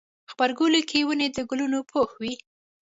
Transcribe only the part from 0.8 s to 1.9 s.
کې ونې د ګلانو